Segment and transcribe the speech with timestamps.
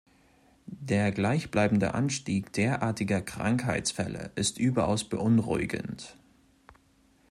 [0.65, 6.17] Der gleichbleibende Anstieg derartiger Krankheitsfälle ist überaus beunruhigend.